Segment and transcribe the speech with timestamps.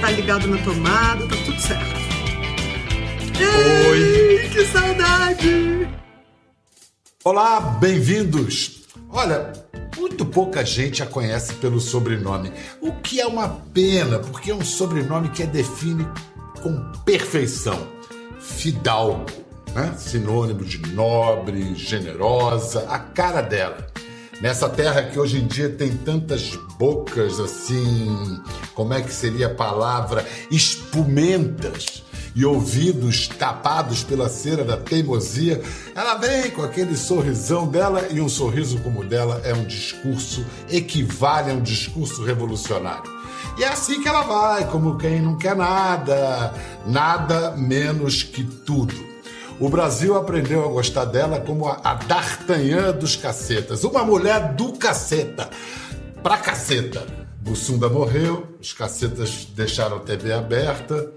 [0.00, 1.98] tá ligado na tomada, tá tudo certo.
[3.90, 4.48] Oi!
[4.48, 5.88] que saudade!
[7.24, 8.82] Olá, bem-vindos!
[9.10, 9.52] Olha,
[9.96, 14.64] muito pouca gente a conhece pelo sobrenome, o que é uma pena, porque é um
[14.64, 16.06] sobrenome que a define
[16.62, 17.88] com perfeição.
[18.40, 19.26] Fidalgo,
[19.74, 19.94] né?
[19.96, 23.86] sinônimo de nobre, generosa, a cara dela.
[24.40, 28.40] Nessa terra que hoje em dia tem tantas bocas assim,
[28.72, 30.24] como é que seria a palavra?
[30.48, 32.04] Espumentas
[32.36, 35.60] e ouvidos tapados pela cera da teimosia,
[35.92, 40.46] ela vem com aquele sorrisão dela e um sorriso como o dela é um discurso,
[40.70, 43.10] equivale a um discurso revolucionário.
[43.58, 46.54] E é assim que ela vai, como quem não quer nada,
[46.86, 49.07] nada menos que tudo.
[49.60, 55.50] O Brasil aprendeu a gostar dela como a D'Artagnan dos cacetas, uma mulher do caceta,
[56.22, 57.04] pra caceta.
[57.40, 61.10] Bussunda morreu, os cacetas deixaram a TV aberta,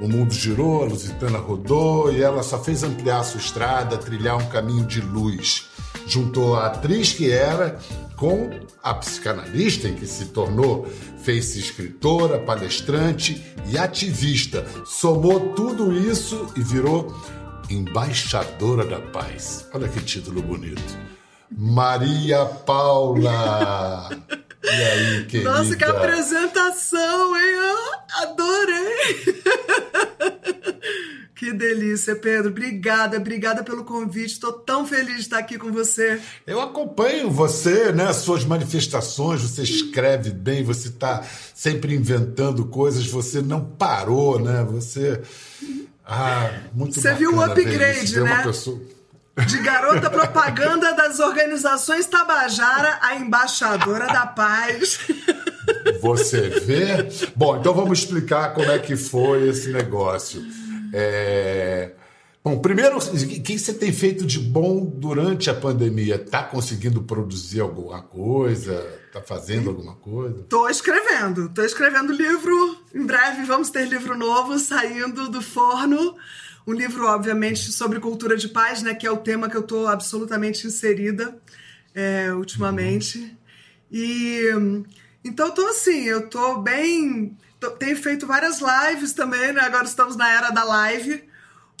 [0.00, 4.38] o mundo girou, a Lusitana rodou e ela só fez ampliar a sua estrada, trilhar
[4.38, 5.68] um caminho de luz.
[6.04, 7.78] Juntou a atriz que era
[8.16, 8.50] com
[8.82, 10.88] a psicanalista em que se tornou,
[11.22, 14.66] fez-se escritora, palestrante e ativista.
[14.84, 17.14] Somou tudo isso e virou
[17.70, 19.68] embaixadora da paz.
[19.72, 20.82] Olha que título bonito.
[21.50, 24.10] Maria Paula.
[24.64, 25.50] E aí, querida?
[25.50, 27.52] Nossa, que apresentação, hein?
[27.52, 29.42] Eu adorei!
[31.44, 32.50] Que delícia, Pedro.
[32.50, 34.32] Obrigada, obrigada pelo convite.
[34.32, 36.18] Estou tão feliz de estar aqui com você.
[36.46, 38.10] Eu acompanho você, né?
[38.14, 44.64] Suas manifestações, você escreve bem, você está sempre inventando coisas, você não parou, né?
[44.70, 45.20] Você.
[46.06, 48.42] Ah, muito Você viu o upgrade, né?
[48.42, 48.80] Pessoa...
[49.46, 55.00] De garota propaganda das organizações Tabajara, a embaixadora da paz.
[56.00, 57.08] Você vê?
[57.34, 60.40] Bom, então vamos explicar como é que foi esse negócio.
[60.92, 61.92] É...
[62.44, 66.16] Bom, primeiro, o que você tem feito de bom durante a pandemia?
[66.16, 68.86] Está conseguindo produzir alguma coisa?
[69.06, 70.40] Está fazendo alguma coisa?
[70.40, 71.46] Estou escrevendo.
[71.46, 72.83] Estou escrevendo livro.
[72.94, 76.16] Em breve vamos ter livro novo saindo do forno.
[76.66, 78.94] Um livro, obviamente, sobre cultura de paz, né?
[78.94, 81.36] Que é o tema que eu estou absolutamente inserida
[81.94, 83.36] é, ultimamente.
[83.90, 84.48] E
[85.24, 87.36] então estou assim, eu estou bem.
[87.58, 89.60] Tô, tenho feito várias lives também, né?
[89.62, 91.24] Agora estamos na era da live.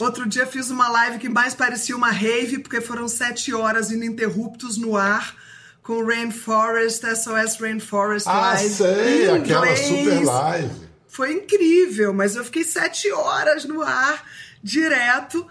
[0.00, 4.76] Outro dia fiz uma live que mais parecia uma rave, porque foram sete horas ininterruptos
[4.76, 5.36] no ar
[5.82, 8.66] com Rainforest, SOS Rainforest ah, Live.
[8.66, 10.83] Ah, sei, aquela super live.
[11.14, 14.24] Foi incrível, mas eu fiquei sete horas no ar
[14.60, 15.46] direto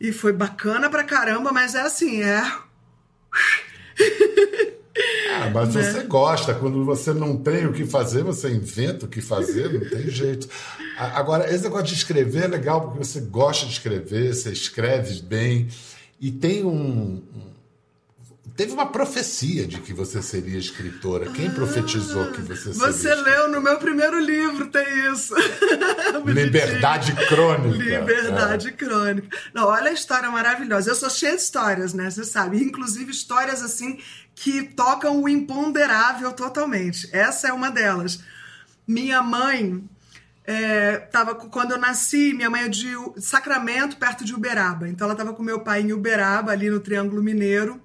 [0.00, 2.40] e foi bacana pra caramba, mas é assim, é.
[5.30, 5.82] Ah, mas né?
[5.82, 9.88] você gosta, quando você não tem o que fazer, você inventa o que fazer, não
[9.88, 10.48] tem jeito.
[10.96, 15.68] Agora, esse negócio de escrever é legal porque você gosta de escrever, você escreve bem
[16.20, 17.22] e tem um,
[18.56, 21.30] Teve uma profecia de que você seria escritora.
[21.30, 22.92] Quem ah, profetizou que você seria?
[22.92, 25.34] Você leu no meu primeiro livro, tem isso.
[26.26, 27.76] Liberdade crônica.
[27.76, 28.72] Liberdade é.
[28.72, 29.36] crônica.
[29.54, 30.90] Não, olha a história maravilhosa.
[30.90, 32.10] Eu sou cheia de histórias, né?
[32.10, 32.62] Você sabe.
[32.62, 33.98] Inclusive histórias assim
[34.34, 37.08] que tocam o imponderável totalmente.
[37.12, 38.20] Essa é uma delas.
[38.86, 39.84] Minha mãe
[40.44, 42.88] é, tava quando eu nasci, minha mãe é de
[43.18, 44.88] Sacramento, perto de Uberaba.
[44.88, 47.78] Então ela estava com meu pai em Uberaba, ali no Triângulo Mineiro.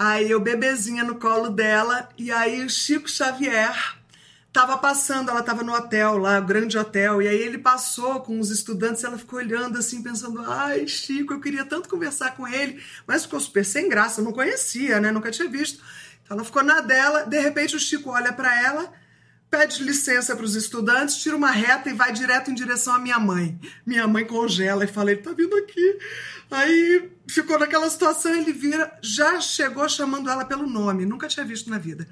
[0.00, 3.96] Aí eu bebezinha no colo dela e aí o Chico Xavier
[4.52, 8.38] tava passando, ela tava no hotel lá, o grande hotel, e aí ele passou com
[8.38, 12.80] os estudantes, ela ficou olhando assim, pensando: "Ai, Chico, eu queria tanto conversar com ele",
[13.08, 15.10] mas ficou super sem graça, não conhecia, né?
[15.10, 15.82] Nunca tinha visto.
[16.22, 18.92] Então ela ficou na dela, de repente o Chico olha para ela,
[19.50, 23.18] pede licença para os estudantes, tira uma reta e vai direto em direção à minha
[23.18, 23.58] mãe.
[23.86, 25.98] Minha mãe congela e fala: "Ele tá vindo aqui".
[26.50, 31.68] Aí ficou naquela situação, ele vira, já chegou chamando ela pelo nome, nunca tinha visto
[31.68, 32.08] na vida.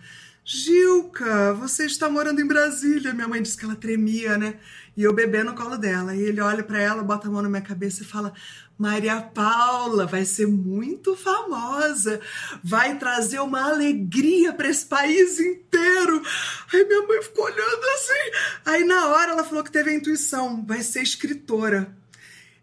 [0.49, 3.13] Gilca, você está morando em Brasília.
[3.13, 4.55] Minha mãe disse que ela tremia, né?
[4.97, 6.15] E eu bebê no colo dela.
[6.15, 8.33] E ele olha para ela, bota a mão na minha cabeça e fala:
[8.79, 12.21] Maria Paula vai ser muito famosa,
[12.63, 16.23] vai trazer uma alegria para esse país inteiro.
[16.73, 18.31] Aí minha mãe ficou olhando assim.
[18.67, 21.97] Aí na hora ela falou que teve a intuição: vai ser escritora.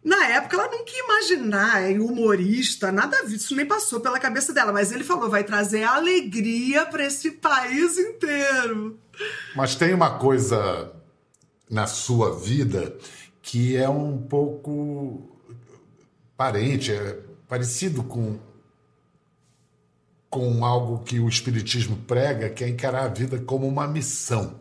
[0.03, 4.91] Na época ela não queria imaginar, humorista, nada disso nem passou pela cabeça dela, mas
[4.91, 8.99] ele falou: vai trazer alegria para esse país inteiro.
[9.55, 10.91] Mas tem uma coisa
[11.69, 12.95] na sua vida
[13.41, 15.32] que é um pouco
[16.43, 18.37] parente, é parecido com
[20.29, 24.59] com algo que o espiritismo prega, que é encarar a vida como uma missão,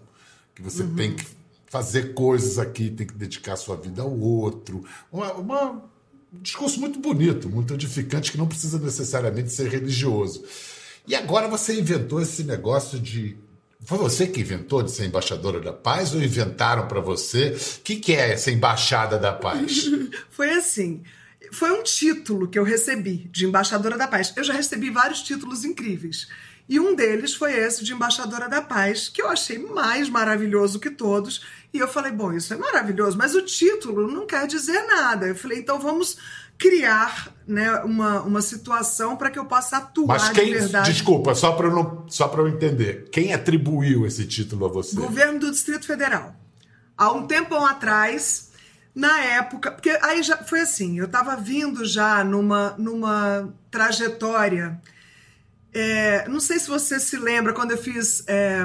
[0.54, 0.94] que você uhum.
[0.94, 1.24] tem que
[1.66, 4.84] fazer coisas aqui, tem que dedicar sua vida ao outro.
[5.10, 10.44] Uma, uma, um discurso muito bonito, muito edificante, que não precisa necessariamente ser religioso.
[11.08, 13.38] E agora você inventou esse negócio de.
[13.80, 17.56] Foi você que inventou de ser embaixadora da paz ou inventaram para você?
[17.78, 19.86] O que, que é essa embaixada da paz?
[20.28, 21.02] Foi assim.
[21.52, 24.32] Foi um título que eu recebi de embaixadora da paz.
[24.34, 26.26] Eu já recebi vários títulos incríveis.
[26.66, 30.88] E um deles foi esse de embaixadora da paz, que eu achei mais maravilhoso que
[30.88, 31.44] todos.
[31.74, 35.26] E eu falei, bom, isso é maravilhoso, mas o título não quer dizer nada.
[35.26, 36.16] Eu falei, então vamos
[36.56, 40.90] criar né, uma, uma situação para que eu possa atuar Mas quem, de verdade.
[40.90, 43.10] Desculpa, só para eu, só eu entender.
[43.10, 44.96] Quem atribuiu esse título a você?
[44.96, 46.34] Governo do Distrito Federal.
[46.96, 48.51] Há um tempo atrás,
[48.94, 49.70] na época.
[49.70, 54.80] Porque aí já foi assim, eu estava vindo já numa, numa trajetória
[55.72, 58.64] é, não sei se você se lembra quando eu fiz é,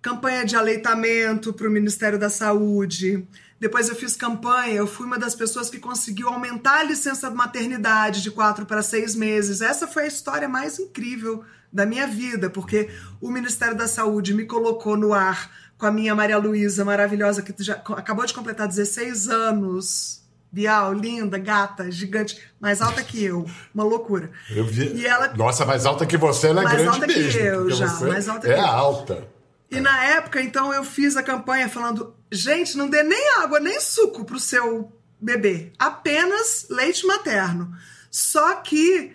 [0.00, 3.26] campanha de aleitamento para o Ministério da Saúde.
[3.60, 7.36] Depois eu fiz campanha, eu fui uma das pessoas que conseguiu aumentar a licença de
[7.36, 9.60] maternidade de quatro para seis meses.
[9.60, 12.88] Essa foi a história mais incrível da minha vida, porque
[13.20, 15.50] o Ministério da Saúde me colocou no ar
[15.84, 21.36] com a minha Maria Luísa maravilhosa, que já acabou de completar 16 anos Bial, linda,
[21.36, 23.44] gata, gigante, mais alta que eu.
[23.74, 24.30] Uma loucura.
[24.48, 24.94] Eu vi.
[24.94, 25.34] E ela...
[25.34, 27.30] Nossa, mais alta que você, ela é mais grande alta mesmo.
[27.32, 28.64] Que eu, já, mais alta é que eu.
[28.64, 29.28] alta.
[29.68, 33.80] E na época, então, eu fiz a campanha falando: gente, não dê nem água, nem
[33.80, 37.76] suco pro seu bebê, apenas leite materno.
[38.10, 39.13] Só que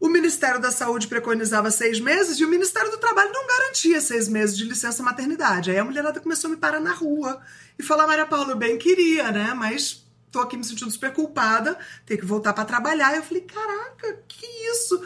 [0.00, 4.28] o Ministério da Saúde preconizava seis meses e o Ministério do Trabalho não garantia seis
[4.28, 5.70] meses de licença maternidade.
[5.70, 7.38] Aí a mulherada começou a me parar na rua
[7.78, 9.52] e falar: Maria Paula, eu bem queria, né?
[9.54, 13.14] Mas tô aqui me sentindo super culpada, que voltar para trabalhar.
[13.14, 15.02] Eu falei, caraca, que isso?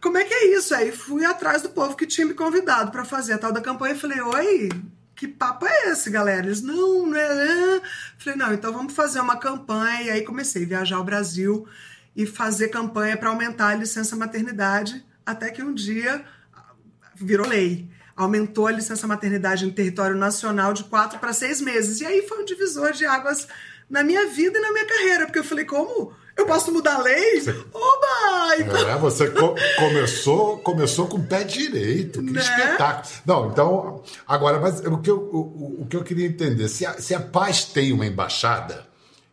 [0.00, 0.74] Como é que é isso?
[0.74, 3.94] Aí fui atrás do povo que tinha me convidado para fazer a tal da campanha
[3.94, 4.68] e falei, oi,
[5.14, 6.46] que papo é esse, galera?
[6.46, 7.80] Eles, não, não é.
[8.18, 10.02] Falei, não, então vamos fazer uma campanha.
[10.02, 11.66] E aí comecei a viajar ao Brasil
[12.16, 16.24] e fazer campanha para aumentar a licença maternidade, até que um dia
[17.14, 17.88] virou lei.
[18.16, 22.00] Aumentou a licença maternidade em território nacional de quatro para seis meses.
[22.00, 23.46] E aí foi um divisor de águas
[23.90, 26.12] na minha vida e na minha carreira, porque eu falei, como?
[26.34, 27.40] Eu posso mudar a lei?
[27.40, 27.50] Você...
[27.50, 28.56] Oba!
[28.58, 28.88] Então...
[28.88, 32.40] É, você co começou, começou com o pé direito, que né?
[32.40, 33.14] espetáculo.
[33.24, 36.94] Não, então, agora, mas o que eu, o, o que eu queria entender, se a,
[36.94, 38.86] se a paz tem uma embaixada,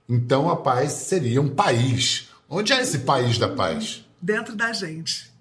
[0.08, 2.30] então a paz seria um país.
[2.56, 4.06] Onde é esse país da paz?
[4.22, 5.34] Dentro da gente.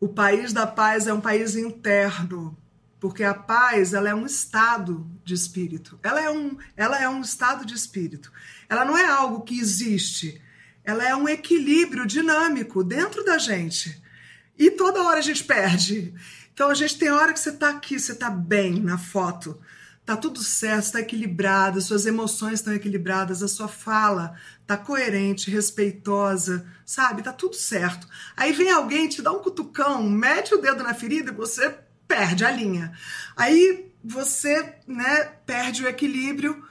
[0.00, 2.58] O país da paz é um país interno
[2.98, 5.96] porque a paz ela é um estado de espírito.
[6.02, 8.32] Ela é um, ela é um estado de espírito.
[8.68, 10.42] Ela não é algo que existe.
[10.82, 14.02] Ela é um equilíbrio dinâmico dentro da gente.
[14.58, 16.12] E toda hora a gente perde.
[16.52, 19.56] Então a gente tem hora que você está aqui, você está bem na foto,
[20.08, 24.34] tá tudo certo, está equilibrado, suas emoções estão equilibradas, a sua fala
[24.66, 27.20] tá coerente, respeitosa, sabe?
[27.22, 28.08] Tá tudo certo.
[28.34, 31.74] Aí vem alguém te dá um cutucão, mete o dedo na ferida e você
[32.06, 32.90] perde a linha.
[33.36, 36.64] Aí você, né, perde o equilíbrio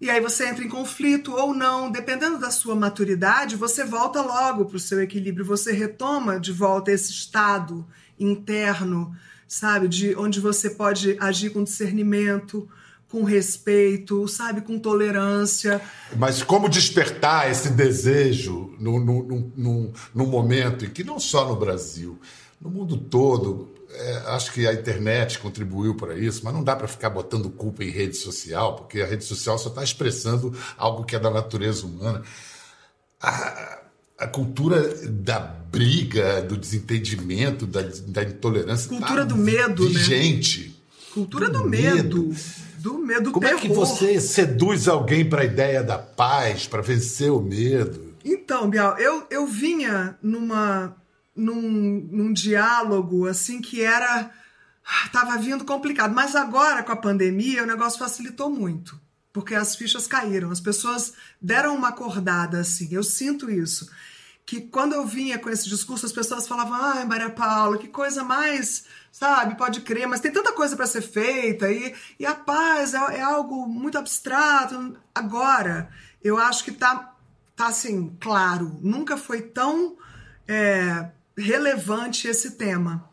[0.00, 4.64] e aí você entra em conflito ou não, dependendo da sua maturidade, você volta logo
[4.64, 7.86] para o seu equilíbrio, você retoma de volta esse estado
[8.18, 9.16] interno,
[9.50, 12.68] sabe, de onde você pode agir com discernimento,
[13.08, 15.80] com respeito, sabe, com tolerância.
[16.16, 21.56] Mas como despertar esse desejo no, no, no, no momento em que não só no
[21.56, 22.16] Brasil,
[22.60, 26.86] no mundo todo, é, acho que a internet contribuiu para isso, mas não dá para
[26.86, 31.16] ficar botando culpa em rede social, porque a rede social só está expressando algo que
[31.16, 32.22] é da natureza humana.
[33.20, 33.80] A,
[34.16, 38.88] a cultura da briga, do desentendimento, da, da intolerância.
[38.88, 40.68] Cultura tá do medo, vigente.
[40.68, 40.74] né?
[41.12, 42.28] Cultura do, do medo.
[42.28, 42.36] medo.
[42.78, 43.58] Do medo Como terror.
[43.58, 48.14] é que você seduz alguém para a ideia da paz, para vencer o medo?
[48.24, 50.96] Então, Bial, eu, eu vinha numa
[51.34, 54.30] num, num diálogo assim que era
[55.04, 58.98] estava vindo complicado, mas agora com a pandemia o negócio facilitou muito,
[59.32, 62.88] porque as fichas caíram, as pessoas deram uma acordada assim.
[62.90, 63.90] Eu sinto isso.
[64.50, 68.24] Que quando eu vinha com esse discurso, as pessoas falavam: ai, Maria Paula, que coisa
[68.24, 72.92] mais, sabe, pode crer, mas tem tanta coisa para ser feita e, e a paz
[72.92, 74.98] é, é, algo muito abstrato.
[75.14, 75.88] Agora,
[76.20, 77.14] eu acho que tá,
[77.54, 79.96] tá assim, claro, nunca foi tão.
[80.48, 83.08] É, relevante esse tema.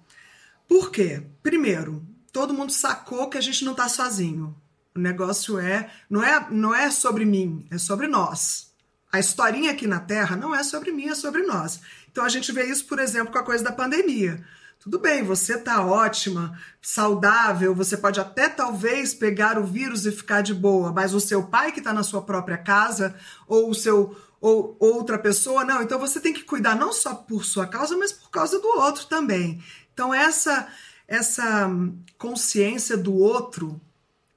[0.67, 1.21] Por quê?
[1.43, 2.03] Primeiro,
[2.33, 4.59] todo mundo sacou que a gente não está sozinho.
[4.95, 8.66] O negócio é não, é não é sobre mim, é sobre nós.
[9.11, 11.79] A historinha aqui na Terra não é sobre mim, é sobre nós.
[12.11, 14.43] Então a gente vê isso, por exemplo, com a coisa da pandemia.
[14.79, 20.41] Tudo bem, você tá ótima, saudável, você pode até talvez pegar o vírus e ficar
[20.41, 23.15] de boa, mas o seu pai que está na sua própria casa,
[23.47, 25.81] ou o seu ou outra pessoa, não.
[25.81, 29.05] Então você tem que cuidar não só por sua causa, mas por causa do outro
[29.07, 29.61] também.
[29.93, 30.67] Então essa
[31.07, 31.69] essa
[32.17, 33.79] consciência do outro,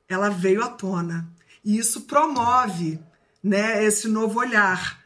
[0.08, 1.28] ela veio à tona.
[1.64, 3.00] E isso promove,
[3.42, 5.02] né, esse novo olhar.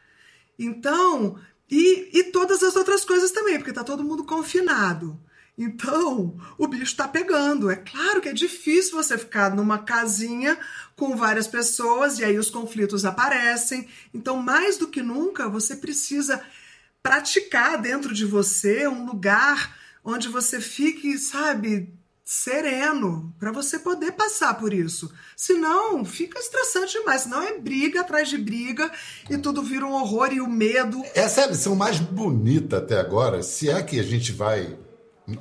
[0.57, 1.37] Então,
[1.69, 5.19] e, e todas as outras coisas também, porque está todo mundo confinado.
[5.57, 7.69] Então, o bicho está pegando.
[7.69, 10.57] É claro que é difícil você ficar numa casinha
[10.95, 13.87] com várias pessoas e aí os conflitos aparecem.
[14.13, 16.41] Então, mais do que nunca, você precisa
[17.01, 21.94] praticar dentro de você um lugar onde você fique, sabe,
[22.25, 25.13] sereno para você poder passar por isso.
[25.37, 27.21] Senão, fica estressante demais.
[27.21, 28.91] Senão é briga atrás de briga
[29.29, 31.03] e tudo vira um horror e o medo.
[31.13, 33.43] Essa é a lição mais bonita até agora.
[33.43, 34.75] Se é que a gente vai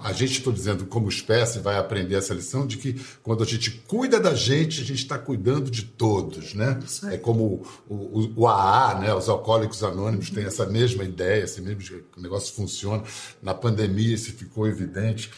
[0.01, 3.71] a gente, estou dizendo, como espécie, vai aprender essa lição de que quando a gente
[3.87, 6.81] cuida da gente, a gente está cuidando de todos, né?
[7.13, 9.15] É como o, o, o, AA, né?
[9.15, 13.03] Os alcoólicos anônimos têm essa mesma ideia, esse mesmo negócio funciona.
[13.43, 15.31] Na pandemia isso ficou evidente.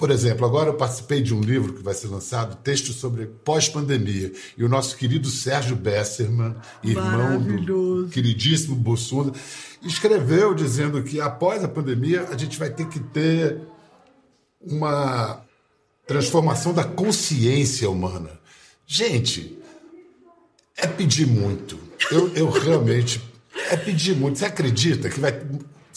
[0.00, 4.32] Por exemplo, agora eu participei de um livro que vai ser lançado, texto sobre pós-pandemia,
[4.56, 9.38] e o nosso querido Sérgio Besserman, irmão do queridíssimo Bussunda,
[9.82, 13.60] escreveu dizendo que após a pandemia a gente vai ter que ter
[14.58, 15.42] uma
[16.06, 18.30] transformação da consciência humana.
[18.86, 19.58] Gente,
[20.78, 21.78] é pedir muito.
[22.10, 23.20] Eu, eu realmente.
[23.70, 24.38] É pedir muito.
[24.38, 25.38] Você acredita que vai.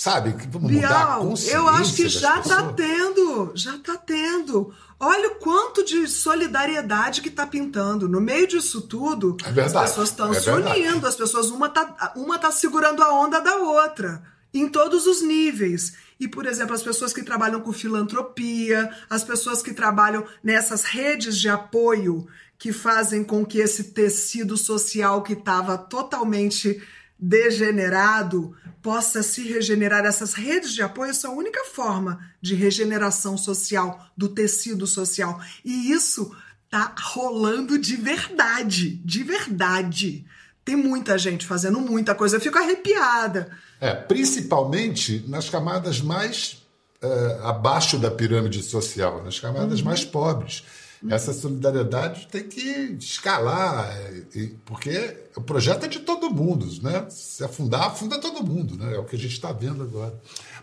[0.03, 1.55] Sabe, vamos Bial, mudar consciência?
[1.55, 3.53] Eu acho que já está tendo.
[3.55, 4.73] Já está tendo.
[4.99, 8.09] Olha o quanto de solidariedade que está pintando.
[8.09, 12.11] No meio disso tudo, é as pessoas estão é se unindo, as pessoas, uma está
[12.17, 14.21] uma tá segurando a onda da outra,
[14.53, 15.93] em todos os níveis.
[16.19, 21.37] E, por exemplo, as pessoas que trabalham com filantropia, as pessoas que trabalham nessas redes
[21.37, 26.81] de apoio que fazem com que esse tecido social que estava totalmente
[27.17, 30.05] degenerado possa se regenerar.
[30.05, 35.39] Essas redes de apoio são a única forma de regeneração social do tecido social.
[35.63, 36.35] E isso
[36.69, 40.25] tá rolando de verdade, de verdade.
[40.65, 42.37] Tem muita gente fazendo muita coisa.
[42.37, 43.51] Eu fico arrepiada.
[43.79, 46.63] É, principalmente nas camadas mais
[47.03, 49.85] uh, abaixo da pirâmide social, nas camadas uhum.
[49.85, 50.63] mais pobres.
[51.09, 57.05] Essa solidariedade tem que escalar, é, porque o projeto é de todo mundo, né?
[57.09, 58.95] Se afundar, afunda todo mundo, né?
[58.95, 60.13] É o que a gente está vendo agora.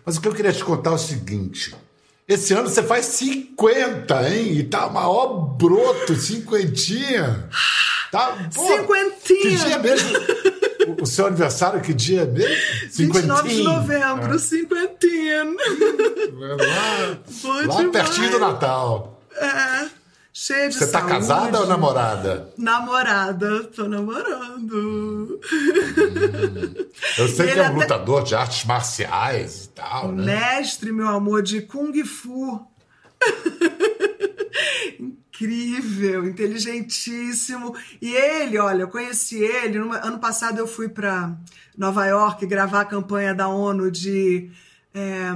[0.05, 1.75] Mas o que eu queria te contar é o seguinte.
[2.27, 4.53] Esse ano você faz 50, hein?
[4.53, 7.49] E tá maior broto, cinquentinha.
[8.11, 9.41] Tá, pô, Cinquentinha!
[9.41, 10.09] Que dia mesmo?
[11.01, 12.55] o seu aniversário, que dia é mesmo?
[12.89, 13.41] Cinquentinha.
[13.43, 14.39] 29 de novembro, é.
[14.39, 15.43] cinquentinha.
[16.33, 19.21] Lá, lá pertinho do Natal.
[19.35, 20.00] É.
[20.33, 21.13] Cheia de Você tá saúde.
[21.13, 22.53] casada ou namorada?
[22.57, 24.71] Namorada, tô namorando.
[24.73, 25.39] Hum.
[27.17, 27.75] Eu sei Ele que é um até...
[27.75, 30.25] lutador de artes marciais e tal, né?
[30.25, 32.65] Mestre, meu amor, de Kung Fu
[34.99, 37.75] incrível, inteligentíssimo.
[38.01, 39.79] E ele, olha, eu conheci ele.
[39.79, 41.35] No ano passado eu fui para
[41.77, 44.49] Nova York gravar a campanha da ONU de
[44.93, 45.31] é,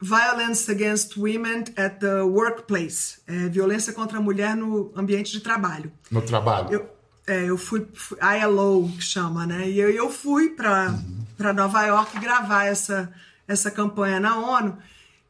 [0.00, 5.90] Violence Against Women at the Workplace é, violência contra a mulher no ambiente de trabalho.
[6.10, 6.72] No trabalho.
[6.72, 6.88] Eu,
[7.26, 9.68] é, eu fui, fui ILO, que chama, né?
[9.68, 10.94] E eu, eu fui para
[11.38, 11.52] uhum.
[11.52, 13.12] Nova York gravar essa,
[13.48, 14.76] essa campanha na ONU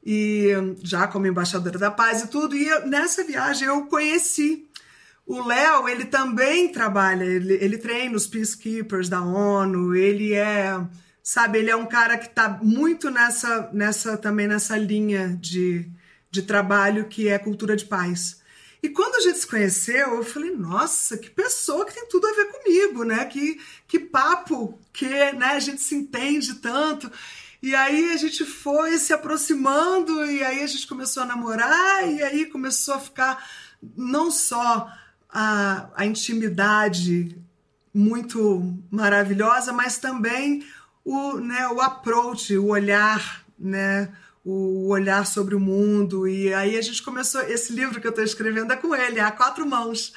[0.04, 2.54] e já como embaixadora da paz e tudo.
[2.54, 4.68] E eu, nessa viagem eu conheci
[5.26, 10.80] o Léo, ele também trabalha, ele, ele treina os peacekeepers da ONU, ele é,
[11.26, 15.90] sabe, ele é um cara que está muito nessa, nessa também nessa linha de,
[16.30, 18.40] de trabalho que é cultura de paz.
[18.80, 22.32] E quando a gente se conheceu, eu falei, nossa, que pessoa que tem tudo a
[22.32, 23.24] ver comigo, né?
[23.24, 27.10] Que, que papo que né, a gente se entende tanto.
[27.60, 32.22] E aí a gente foi se aproximando, e aí a gente começou a namorar, e
[32.22, 33.44] aí começou a ficar
[33.96, 34.88] não só
[35.28, 37.36] a, a intimidade
[37.92, 40.64] muito maravilhosa, mas também
[41.06, 44.12] o, né, o approach, o olhar, né?
[44.44, 46.26] o olhar sobre o mundo.
[46.26, 47.40] E aí a gente começou.
[47.42, 50.12] Esse livro que eu estou escrevendo é com ele, é a quatro mãos.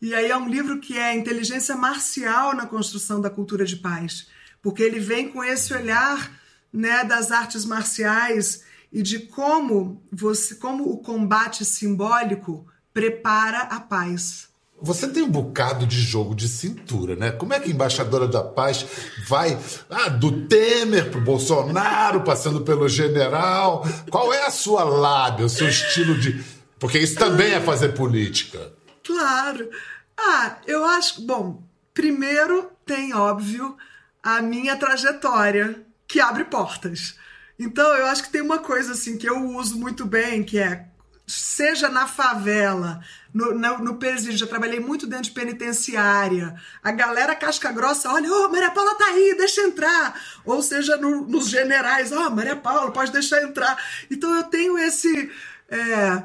[0.00, 4.26] E aí é um livro que é inteligência marcial na construção da cultura de paz,
[4.60, 6.32] porque ele vem com esse olhar
[6.72, 14.48] né, das artes marciais e de como você, como o combate simbólico prepara a paz.
[14.82, 17.30] Você tem um bocado de jogo de cintura, né?
[17.30, 18.84] Como é que a embaixadora da paz
[19.28, 19.56] vai
[19.88, 23.86] ah, do Temer pro Bolsonaro, passando pelo general?
[24.10, 26.44] Qual é a sua lábia, o seu estilo de.
[26.78, 28.72] Porque isso também é fazer política.
[29.04, 29.70] Claro.
[30.18, 31.22] Ah, eu acho.
[31.22, 31.62] Bom,
[31.94, 33.76] primeiro tem, óbvio,
[34.22, 37.16] a minha trajetória, que abre portas.
[37.58, 40.86] Então, eu acho que tem uma coisa assim que eu uso muito bem, que é
[41.26, 43.00] seja na favela,
[43.32, 46.54] no, no, no presídio, já trabalhei muito dentro de penitenciária.
[46.82, 50.20] A galera casca grossa, olha, ô, oh, Maria Paula tá aí, deixa entrar.
[50.44, 53.76] Ou seja, no, nos generais, ó, oh, Maria Paula, pode deixar entrar.
[54.10, 55.30] Então eu tenho esse.
[55.70, 56.22] É,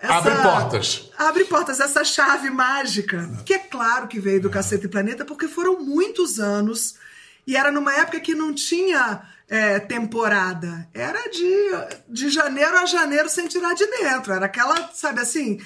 [0.00, 1.10] essa, abre portas.
[1.18, 3.28] Abre portas, essa chave mágica.
[3.44, 6.94] Que é claro que veio do Cacete Planeta, porque foram muitos anos.
[7.46, 10.88] E era numa época que não tinha é, temporada.
[10.92, 11.70] Era de,
[12.08, 14.32] de janeiro a janeiro sem tirar de dentro.
[14.32, 15.58] Era aquela, sabe assim,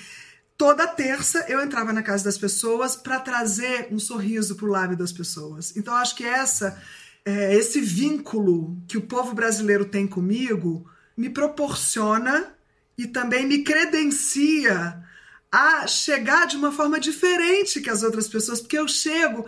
[0.57, 4.97] toda terça eu entrava na casa das pessoas para trazer um sorriso para o lábio
[4.97, 5.77] das pessoas.
[5.77, 6.81] Então acho que essa
[7.25, 12.55] é, esse vínculo que o povo brasileiro tem comigo me proporciona
[12.97, 15.03] e também me credencia
[15.51, 19.47] a chegar de uma forma diferente que as outras pessoas, porque eu chego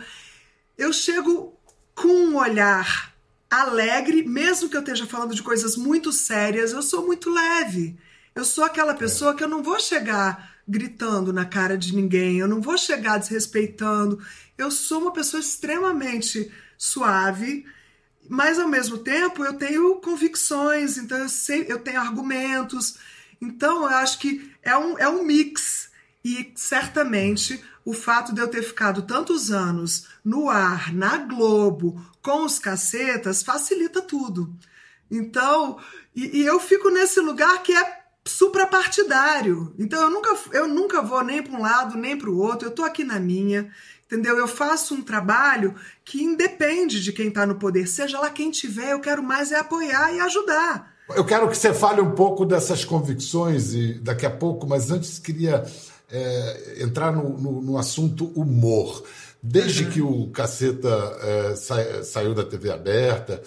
[0.76, 1.56] eu chego
[1.94, 3.13] com um olhar
[3.50, 7.96] alegre, mesmo que eu esteja falando de coisas muito sérias, eu sou muito leve.
[8.34, 12.48] Eu sou aquela pessoa que eu não vou chegar gritando na cara de ninguém, eu
[12.48, 14.18] não vou chegar desrespeitando.
[14.56, 17.64] Eu sou uma pessoa extremamente suave,
[18.28, 22.96] mas ao mesmo tempo eu tenho convicções, então eu sei, eu tenho argumentos.
[23.40, 25.92] Então eu acho que é um, é um mix.
[26.24, 32.44] E certamente o fato de eu ter ficado tantos anos no ar, na Globo, com
[32.44, 34.54] os cacetas, facilita tudo.
[35.10, 35.78] Então,
[36.16, 39.74] e, e eu fico nesse lugar que é suprapartidário.
[39.78, 42.70] Então eu nunca, eu nunca vou nem para um lado nem para o outro, eu
[42.70, 43.70] estou aqui na minha,
[44.06, 44.38] entendeu?
[44.38, 45.74] Eu faço um trabalho
[46.04, 49.58] que independe de quem está no poder, seja lá quem tiver, eu quero mais é
[49.58, 50.94] apoiar e ajudar.
[51.14, 55.18] Eu quero que você fale um pouco dessas convicções e daqui a pouco, mas antes
[55.18, 55.62] queria
[56.14, 59.04] é, entrar no, no, no, assunto humor.
[59.42, 59.90] Desde uhum.
[59.90, 63.42] que o Caceta é, sa, saiu da TV aberta,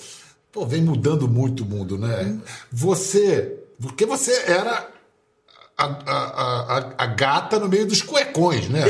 [0.51, 2.23] pô, vem mudando muito o mundo, né?
[2.23, 2.41] Uhum.
[2.71, 4.89] Você porque você era
[5.77, 8.83] a, a, a, a, gata no meio dos cuecões, né?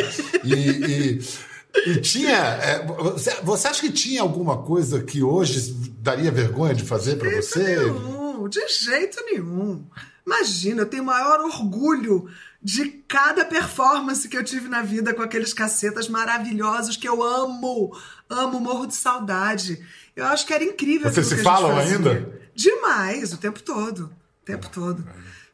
[0.43, 2.37] E, e, e tinha.
[2.37, 7.29] É, você, você, acha que tinha alguma coisa que hoje daria vergonha de fazer para
[7.35, 7.75] você?
[7.75, 9.85] Nenhum, de jeito nenhum.
[10.25, 12.29] Imagina, eu tenho maior orgulho
[12.61, 17.95] de cada performance que eu tive na vida com aqueles cacetas maravilhosos que eu amo.
[18.29, 19.85] Amo, morro de saudade.
[20.15, 21.11] Eu acho que era incrível.
[21.11, 22.41] Vocês se falam ainda?
[22.55, 24.11] Demais, o tempo todo
[24.47, 25.05] tempo todo.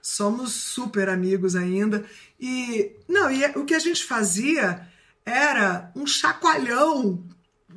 [0.02, 2.06] Somos super amigos ainda.
[2.40, 4.88] E não, e o que a gente fazia
[5.26, 7.24] era um chacoalhão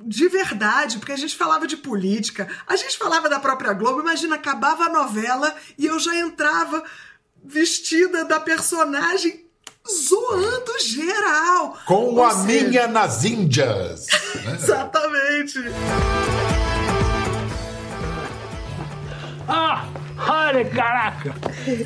[0.04, 4.00] de verdade, porque a gente falava de política, a gente falava da própria Globo.
[4.00, 6.84] Imagina, acabava a novela e eu já entrava
[7.44, 9.44] vestida da personagem
[9.88, 11.78] zoando geral.
[11.86, 12.68] Com Ou a seja...
[12.68, 14.06] minha nas Índias.
[14.44, 14.54] Né?
[14.54, 15.58] Exatamente.
[20.56, 21.34] Olha, caraca!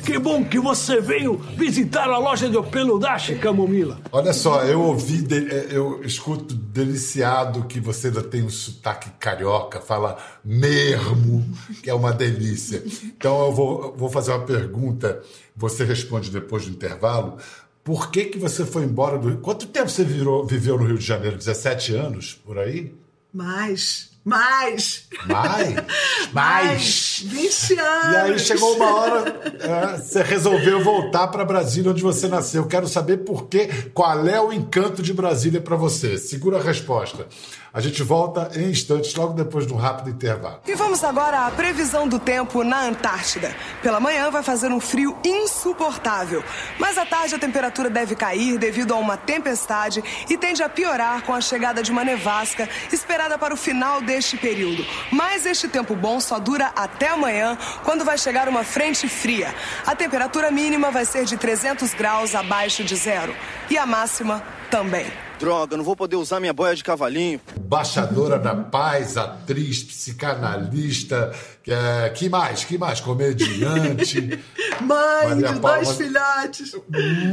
[0.05, 3.99] Que bom que você veio visitar a loja de peludache, Camomila.
[4.13, 9.81] Olha só, eu ouvi, é, eu escuto deliciado que você ainda tem um sotaque carioca,
[9.81, 11.45] fala mesmo,
[11.83, 12.81] que é uma delícia.
[13.03, 15.21] Então eu vou, vou fazer uma pergunta,
[15.53, 17.39] você responde depois do intervalo.
[17.83, 19.39] Por que, que você foi embora do Rio?
[19.39, 21.35] Quanto tempo você virou, viveu no Rio de Janeiro?
[21.35, 22.95] 17 anos, por aí?
[23.33, 24.10] Mais.
[24.23, 25.07] Mais.
[25.25, 25.75] Mais?
[26.31, 27.23] Mais.
[27.25, 28.13] 20 anos.
[28.13, 32.67] E aí chegou uma hora, é, você resolveu voltar para Brasília, onde você nasceu.
[32.67, 36.17] Quero saber por quê, qual é o encanto de Brasília para você.
[36.17, 37.27] Segura a resposta.
[37.73, 40.59] A gente volta em instantes, logo depois de um rápido intervalo.
[40.67, 43.55] E vamos agora à previsão do tempo na Antártida.
[43.81, 46.43] Pela manhã vai fazer um frio insuportável,
[46.77, 51.21] mas à tarde a temperatura deve cair devido a uma tempestade e tende a piorar
[51.23, 54.85] com a chegada de uma nevasca esperada para o final deste período.
[55.09, 59.55] Mas este tempo bom só dura até amanhã, quando vai chegar uma frente fria.
[59.85, 63.33] A temperatura mínima vai ser de 300 graus abaixo de zero
[63.69, 65.05] e a máxima também.
[65.39, 67.39] Droga, não vou poder usar minha boia de cavalinho.
[67.61, 71.33] Baixadora da paz, atriz, psicanalista,
[71.65, 72.65] é, que mais?
[72.65, 72.99] Que mais?
[72.99, 74.39] Comediante.
[74.81, 76.75] Mãe Maria de Paula, dois filhotes.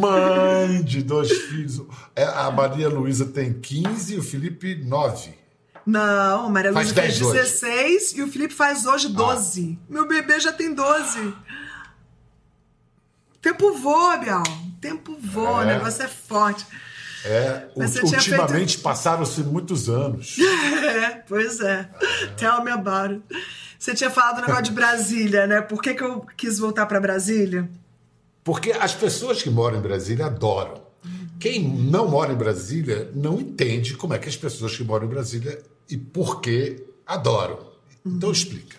[0.01, 1.83] Mãe de dois filhos.
[2.15, 5.48] É, a Maria Luísa tem 15 e o Felipe 9.
[5.89, 8.19] Não, a Maria Luísa faz 16 hoje.
[8.19, 9.79] e o Felipe faz hoje 12.
[9.81, 9.87] Ah.
[9.89, 11.33] Meu bebê já tem 12.
[13.41, 14.43] Tempo voa, Bial.
[14.83, 15.65] Tempo voa, é.
[15.65, 16.67] o negócio é forte.
[17.25, 20.37] É, ultimamente passaram-se muitos anos.
[20.89, 21.89] É, pois é.
[22.37, 23.47] Tell me about it.
[23.79, 25.63] Você tinha falado do negócio de Brasília, né?
[25.63, 27.69] Por que, que eu quis voltar para Brasília?
[28.45, 30.83] Porque as pessoas que moram em Brasília adoram.
[31.41, 35.11] Quem não mora em Brasília não entende como é que as pessoas que moram em
[35.11, 37.73] Brasília e por que adoram.
[38.05, 38.77] Então explica.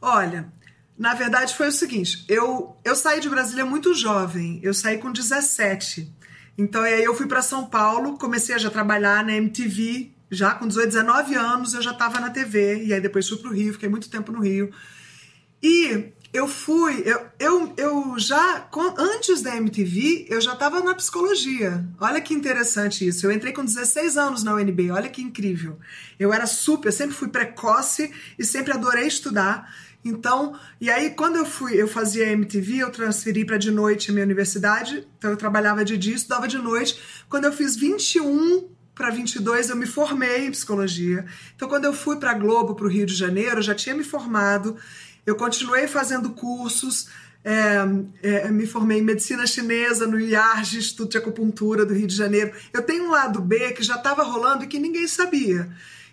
[0.00, 0.52] Olha,
[0.98, 5.12] na verdade foi o seguinte, eu, eu saí de Brasília muito jovem, eu saí com
[5.12, 6.12] 17.
[6.56, 10.66] Então aí eu fui para São Paulo, comecei a já trabalhar na MTV, já com
[10.66, 13.72] 18, 19 anos eu já estava na TV, e aí depois fui para o Rio,
[13.72, 14.72] fiquei muito tempo no Rio.
[15.62, 18.66] E eu fui, eu, eu, eu já,
[18.96, 21.86] antes da MTV, eu já estava na psicologia.
[22.00, 23.26] Olha que interessante isso.
[23.26, 25.78] Eu entrei com 16 anos na UNB, olha que incrível.
[26.18, 29.70] Eu era super, eu sempre fui precoce e sempre adorei estudar.
[30.02, 34.14] Então, e aí quando eu fui, eu fazia MTV, eu transferi para de noite a
[34.14, 36.98] minha universidade, então eu trabalhava de dia, estudava de noite.
[37.28, 41.26] Quando eu fiz 21 para 22 eu me formei em psicologia.
[41.54, 44.02] Então quando eu fui para Globo, para o Rio de Janeiro, eu já tinha me
[44.02, 44.76] formado
[45.24, 47.08] eu continuei fazendo cursos,
[47.44, 47.78] é,
[48.22, 52.52] é, me formei em medicina chinesa no IARG, Instituto de Acupuntura do Rio de Janeiro.
[52.72, 55.68] Eu tenho um lado B que já estava rolando e que ninguém sabia.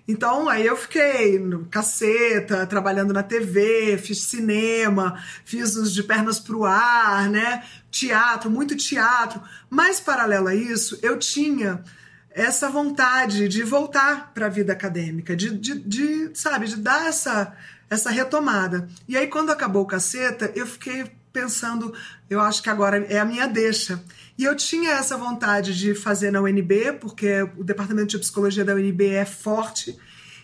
[0.08, 6.40] Então, aí eu fiquei no caceta, trabalhando na TV, fiz cinema, fiz os de pernas
[6.40, 7.64] pro ar, né?
[7.92, 9.40] Teatro, muito teatro.
[9.70, 11.84] Mas, paralelo a isso, eu tinha
[12.32, 17.56] essa vontade de voltar para a vida acadêmica, de, de, de, sabe, de dar essa
[17.90, 18.88] essa retomada.
[19.08, 21.94] E aí, quando acabou o caceta, eu fiquei pensando,
[22.30, 24.04] eu acho que agora é a minha deixa.
[24.38, 28.74] E eu tinha essa vontade de fazer na UNB, porque o departamento de psicologia da
[28.74, 29.98] UNB é forte.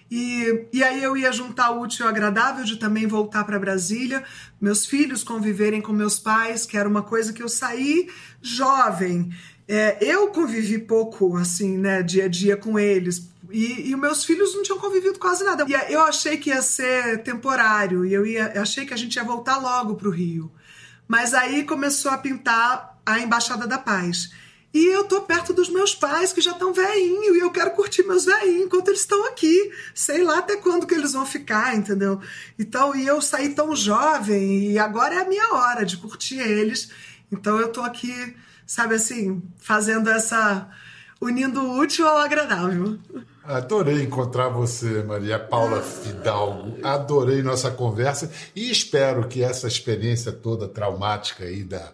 [0.09, 3.59] E, e aí eu ia juntar o útil e o agradável de também voltar para
[3.59, 4.23] Brasília,
[4.61, 8.07] meus filhos conviverem com meus pais, que era uma coisa que eu saí
[8.41, 9.31] jovem.
[9.67, 14.53] É, eu convivi pouco, assim, né, dia a dia com eles, e, e meus filhos
[14.53, 15.65] não tinham convivido quase nada.
[15.65, 19.23] E eu achei que ia ser temporário, e eu, ia, achei que a gente ia
[19.23, 20.51] voltar logo para o Rio.
[21.07, 24.29] Mas aí começou a pintar a Embaixada da Paz.
[24.73, 28.03] E eu tô perto dos meus pais, que já estão veinho, e eu quero curtir
[28.03, 29.71] meus veinhos enquanto eles estão aqui.
[29.93, 32.19] Sei lá até quando que eles vão ficar, entendeu?
[32.59, 36.91] Então, e eu saí tão jovem, e agora é a minha hora de curtir eles.
[37.31, 38.35] Então eu tô aqui,
[38.67, 40.69] sabe assim, fazendo essa.
[41.21, 42.99] unindo o útil ao agradável.
[43.47, 46.77] Adorei encontrar você, Maria Paula Fidalgo.
[46.83, 51.91] Adorei nossa conversa e espero que essa experiência toda traumática aí da,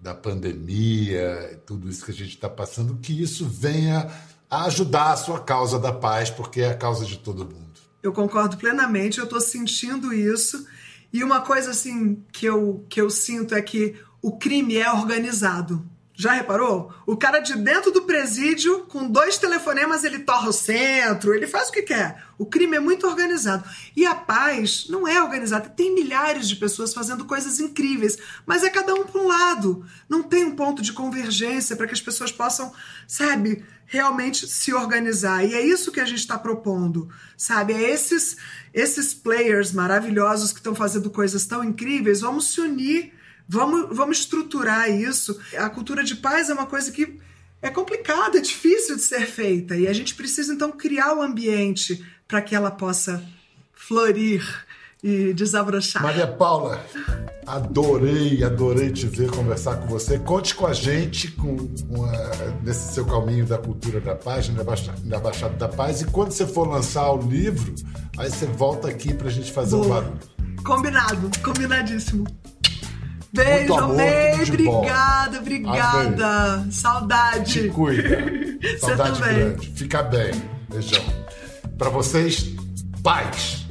[0.00, 4.10] da pandemia, tudo isso que a gente está passando, que isso venha
[4.48, 7.66] a ajudar a sua causa da paz, porque é a causa de todo mundo.
[8.02, 10.66] Eu concordo plenamente, eu estou sentindo isso.
[11.12, 15.84] E uma coisa assim que eu, que eu sinto é que o crime é organizado.
[16.18, 16.94] Já reparou?
[17.06, 21.68] O cara de dentro do presídio, com dois telefonemas, ele torra o centro, ele faz
[21.68, 22.24] o que quer.
[22.38, 23.68] O crime é muito organizado.
[23.94, 25.68] E a paz não é organizada.
[25.68, 29.84] Tem milhares de pessoas fazendo coisas incríveis, mas é cada um para um lado.
[30.08, 32.72] Não tem um ponto de convergência para que as pessoas possam,
[33.06, 35.44] sabe, realmente se organizar.
[35.44, 37.74] E é isso que a gente está propondo, sabe?
[37.74, 38.38] É esses,
[38.72, 43.12] esses players maravilhosos que estão fazendo coisas tão incríveis, vamos se unir
[43.48, 45.38] Vamos, vamos estruturar isso.
[45.56, 47.18] A cultura de paz é uma coisa que
[47.62, 49.76] é complicada, é difícil de ser feita.
[49.76, 53.24] E a gente precisa, então, criar o ambiente para que ela possa
[53.72, 54.42] florir
[55.02, 56.02] e desabrochar.
[56.02, 56.84] Maria Paula,
[57.46, 60.18] adorei, adorei te ver, conversar com você.
[60.18, 62.30] Conte com a gente com, com a,
[62.62, 66.00] nesse seu caminho da cultura da paz, na Baixada, na Baixada da Paz.
[66.00, 67.74] E quando você for lançar o livro,
[68.18, 69.86] aí você volta aqui para a gente fazer Boa.
[69.86, 70.18] um barulho.
[70.64, 72.26] Combinado, combinadíssimo.
[73.32, 73.96] Beijo, amor.
[74.42, 76.54] Obrigada, obrigada.
[76.54, 76.70] Amém.
[76.70, 77.52] Saudade.
[77.52, 78.18] Te cuida.
[78.78, 79.70] Saudade grande.
[79.70, 80.32] Fica bem.
[80.68, 81.04] Beijão.
[81.78, 82.54] Para vocês,
[83.02, 83.66] paz.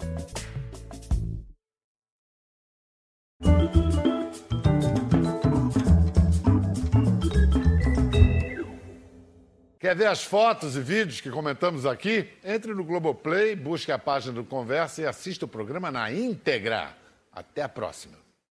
[9.86, 12.28] Quer ver as fotos e vídeos que comentamos aqui?
[12.44, 16.98] Entre no Globoplay, busque a página do Conversa e assista o programa na íntegra.
[17.32, 18.25] Até a próxima.